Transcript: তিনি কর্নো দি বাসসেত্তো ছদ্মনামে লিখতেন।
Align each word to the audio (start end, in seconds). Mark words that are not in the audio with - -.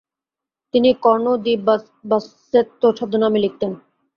তিনি 0.73 0.89
কর্নো 1.03 1.33
দি 1.43 1.53
বাসসেত্তো 2.09 2.87
ছদ্মনামে 2.97 3.39
লিখতেন। 3.39 3.71